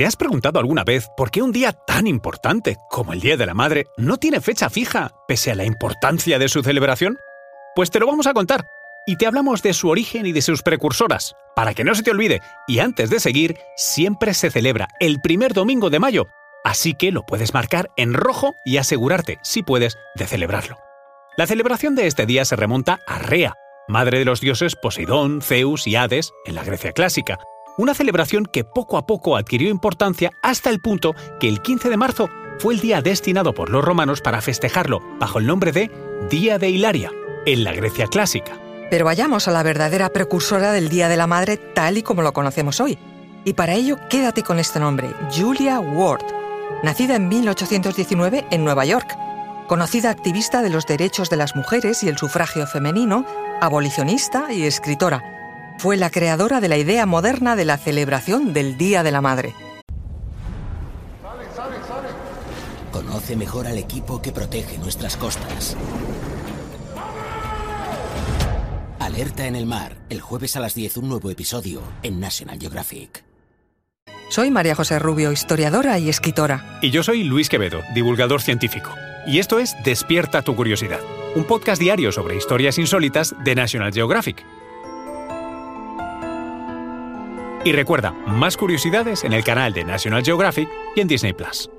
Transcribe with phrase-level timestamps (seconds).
[0.00, 3.44] ¿Te has preguntado alguna vez por qué un día tan importante como el Día de
[3.44, 7.18] la Madre no tiene fecha fija, pese a la importancia de su celebración?
[7.74, 8.66] Pues te lo vamos a contar.
[9.06, 12.12] Y te hablamos de su origen y de sus precursoras, para que no se te
[12.12, 12.40] olvide.
[12.66, 16.28] Y antes de seguir, siempre se celebra el primer domingo de mayo,
[16.64, 20.78] así que lo puedes marcar en rojo y asegurarte, si puedes, de celebrarlo.
[21.36, 23.52] La celebración de este día se remonta a Rea,
[23.86, 27.38] madre de los dioses Poseidón, Zeus y Hades en la Grecia clásica,
[27.76, 31.96] una celebración que poco a poco adquirió importancia hasta el punto que el 15 de
[31.96, 35.90] marzo fue el día destinado por los romanos para festejarlo bajo el nombre de
[36.28, 37.10] Día de Hilaria,
[37.46, 38.52] en la Grecia clásica.
[38.90, 42.32] Pero vayamos a la verdadera precursora del Día de la Madre tal y como lo
[42.32, 42.98] conocemos hoy.
[43.44, 46.24] Y para ello quédate con este nombre, Julia Ward,
[46.82, 49.16] nacida en 1819 en Nueva York,
[49.68, 53.24] conocida activista de los derechos de las mujeres y el sufragio femenino,
[53.62, 55.39] abolicionista y escritora
[55.80, 59.54] fue la creadora de la idea moderna de la celebración del Día de la Madre.
[62.92, 65.78] Conoce mejor al equipo que protege nuestras costas.
[68.98, 73.24] Alerta en el mar, el jueves a las 10 un nuevo episodio en National Geographic.
[74.28, 76.78] Soy María José Rubio, historiadora y escritora.
[76.82, 78.90] Y yo soy Luis Quevedo, divulgador científico.
[79.26, 81.00] Y esto es Despierta tu curiosidad,
[81.34, 84.44] un podcast diario sobre historias insólitas de National Geographic
[87.64, 91.70] y recuerda, más curiosidades en el canal de National Geographic y en Disney Plus.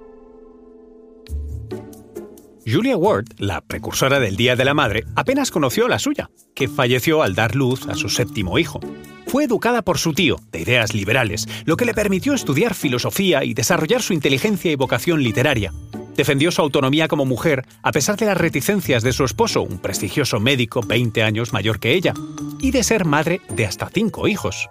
[2.66, 7.24] Julia Ward, la precursora del Día de la Madre, apenas conoció la suya, que falleció
[7.24, 8.80] al dar luz a su séptimo hijo.
[9.26, 13.56] Fue educada por su tío, de ideas liberales, lo que le permitió estudiar filosofía y
[13.56, 15.74] desarrollar su inteligencia y vocación literaria.
[16.16, 20.40] Defendió su autonomía como mujer a pesar de las reticencias de su esposo, un prestigioso
[20.40, 22.14] médico 20 años mayor que ella,
[22.60, 24.70] y de ser madre de hasta cinco hijos.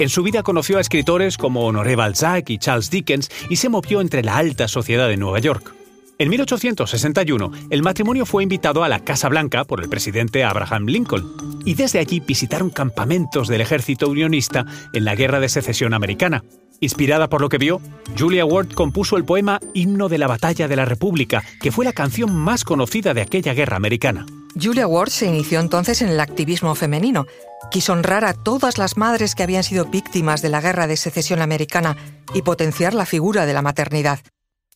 [0.00, 4.00] En su vida conoció a escritores como Honoré Balzac y Charles Dickens y se movió
[4.00, 5.74] entre la alta sociedad de Nueva York.
[6.18, 11.60] En 1861, el matrimonio fue invitado a la Casa Blanca por el presidente Abraham Lincoln,
[11.66, 16.44] y desde allí visitaron campamentos del ejército unionista en la Guerra de Secesión Americana.
[16.80, 17.82] Inspirada por lo que vio,
[18.18, 21.92] Julia Ward compuso el poema Himno de la Batalla de la República, que fue la
[21.92, 24.24] canción más conocida de aquella guerra americana.
[24.58, 27.26] Julia Ward se inició entonces en el activismo femenino.
[27.70, 31.40] Quiso honrar a todas las madres que habían sido víctimas de la Guerra de Secesión
[31.40, 31.96] Americana
[32.34, 34.20] y potenciar la figura de la maternidad.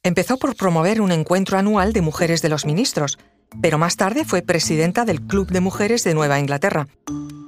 [0.02, 3.18] Empezó por promover un encuentro anual de mujeres de los ministros,
[3.62, 6.86] pero más tarde fue presidenta del Club de Mujeres de Nueva Inglaterra.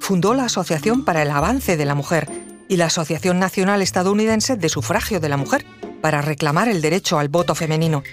[0.01, 2.27] Fundó la Asociación para el Avance de la Mujer
[2.67, 5.65] y la Asociación Nacional Estadounidense de Sufragio de la Mujer
[6.01, 8.03] para reclamar el derecho al voto femenino.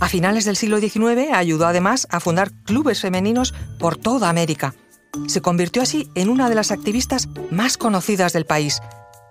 [0.00, 4.74] A finales del siglo XIX ayudó además a fundar clubes femeninos por toda América.
[5.26, 8.80] Se convirtió así en una de las activistas más conocidas del país,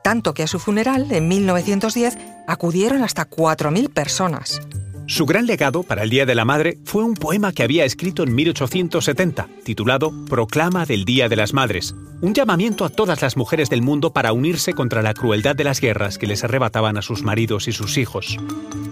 [0.03, 2.17] tanto que a su funeral, en 1910,
[2.47, 4.61] acudieron hasta 4.000 personas.
[5.09, 8.23] Su gran legado para el Día de la Madre fue un poema que había escrito
[8.23, 13.69] en 1870, titulado Proclama del Día de las Madres, un llamamiento a todas las mujeres
[13.69, 17.23] del mundo para unirse contra la crueldad de las guerras que les arrebataban a sus
[17.23, 18.37] maridos y sus hijos.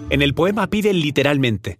[0.08, 1.76] En el poema pide literalmente,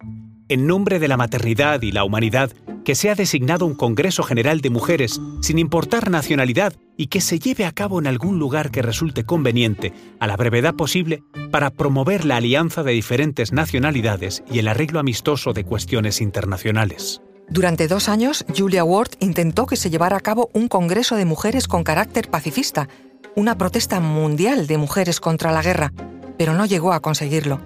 [0.51, 2.53] en nombre de la maternidad y la humanidad,
[2.87, 7.65] que sea designado un Congreso General de Mujeres, sin importar nacionalidad, y que se lleve
[7.65, 12.37] a cabo en algún lugar que resulte conveniente, a la brevedad posible, para promover la
[12.37, 17.23] alianza de diferentes nacionalidades y el arreglo amistoso de cuestiones internacionales.
[17.49, 21.67] Durante dos años, Julia Ward intentó que se llevara a cabo un Congreso de Mujeres
[21.67, 22.89] con carácter pacifista,
[23.35, 25.93] una protesta mundial de mujeres contra la guerra,
[26.39, 27.61] pero no llegó a conseguirlo.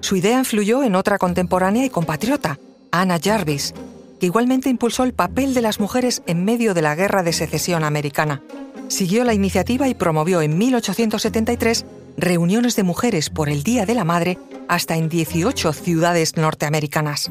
[0.00, 2.58] Su idea influyó en otra contemporánea y compatriota,
[2.92, 3.74] Anna Jarvis,
[4.18, 7.84] que igualmente impulsó el papel de las mujeres en medio de la Guerra de Secesión
[7.84, 8.42] americana.
[8.88, 11.86] Siguió la iniciativa y promovió en 1873
[12.16, 14.38] reuniones de mujeres por el Día de la Madre
[14.68, 17.30] hasta en 18 ciudades norteamericanas.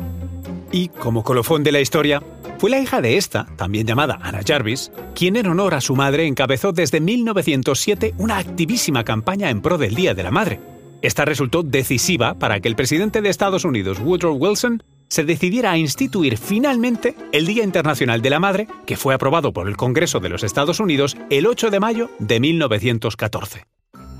[0.72, 2.22] Y, como colofón de la historia,
[2.58, 6.26] fue la hija de esta, también llamada Anna Jarvis, quien en honor a su madre
[6.26, 10.60] encabezó desde 1907 una activísima campaña en pro del Día de la Madre.
[11.02, 14.82] Esta resultó decisiva para que el presidente de Estados Unidos, Woodrow Wilson,
[15.14, 19.68] se decidiera a instituir finalmente el Día Internacional de la Madre, que fue aprobado por
[19.68, 23.68] el Congreso de los Estados Unidos el 8 de mayo de 1914.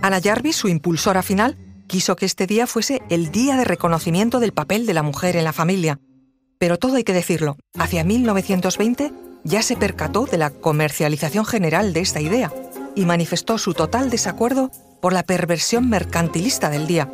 [0.04, 1.58] Anna Jarvis, su impulsora final,
[1.88, 5.46] quiso que este día fuese el día de reconocimiento del papel de la mujer en
[5.46, 6.00] la familia.
[6.60, 9.12] Pero todo hay que decirlo, hacia 1920
[9.44, 12.54] ya se percató de la comercialización general de esta idea
[12.96, 14.70] y manifestó su total desacuerdo
[15.02, 17.10] por la perversión mercantilista del día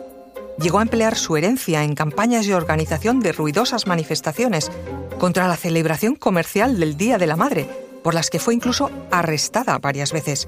[0.62, 4.72] llegó a emplear su herencia en campañas de organización de ruidosas manifestaciones
[5.18, 7.68] contra la celebración comercial del Día de la Madre,
[8.04, 10.48] por las que fue incluso arrestada varias veces.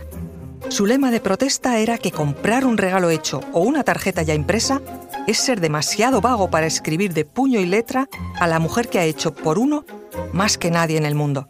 [0.70, 4.82] Su lema de protesta era que comprar un regalo hecho o una tarjeta ya impresa
[5.28, 8.08] es ser demasiado vago para escribir de puño y letra
[8.40, 9.86] a la mujer que ha hecho por uno
[10.34, 11.50] más que nadie en el mundo.